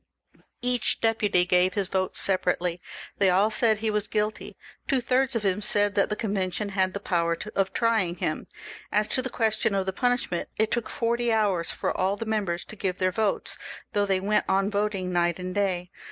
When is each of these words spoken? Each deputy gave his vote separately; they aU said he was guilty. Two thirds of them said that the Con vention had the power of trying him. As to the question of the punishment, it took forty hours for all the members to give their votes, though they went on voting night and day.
Each 0.63 0.99
deputy 0.99 1.45
gave 1.45 1.75
his 1.75 1.87
vote 1.87 2.17
separately; 2.17 2.81
they 3.19 3.29
aU 3.29 3.49
said 3.51 3.77
he 3.77 3.91
was 3.91 4.07
guilty. 4.07 4.57
Two 4.87 4.99
thirds 4.99 5.35
of 5.35 5.43
them 5.43 5.61
said 5.61 5.93
that 5.93 6.09
the 6.09 6.15
Con 6.15 6.33
vention 6.33 6.71
had 6.71 6.95
the 6.95 6.99
power 6.99 7.37
of 7.55 7.71
trying 7.71 8.15
him. 8.15 8.47
As 8.91 9.07
to 9.09 9.21
the 9.21 9.29
question 9.29 9.75
of 9.75 9.85
the 9.85 9.93
punishment, 9.93 10.49
it 10.57 10.71
took 10.71 10.89
forty 10.89 11.31
hours 11.31 11.69
for 11.69 11.95
all 11.95 12.15
the 12.15 12.25
members 12.25 12.65
to 12.65 12.75
give 12.75 12.97
their 12.97 13.11
votes, 13.11 13.59
though 13.93 14.07
they 14.07 14.19
went 14.19 14.45
on 14.49 14.71
voting 14.71 15.13
night 15.13 15.37
and 15.37 15.53
day. 15.53 15.91